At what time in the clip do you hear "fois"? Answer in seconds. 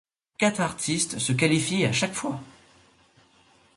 2.15-2.41